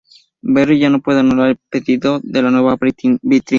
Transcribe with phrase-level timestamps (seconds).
[0.53, 3.19] Berri ya no puede anular el pedido de la nueva vitrina.